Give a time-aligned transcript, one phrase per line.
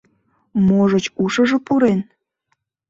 [0.67, 1.99] —Можыч, ушыжо пурен?